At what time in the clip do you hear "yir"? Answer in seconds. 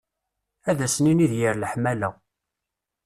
1.39-1.55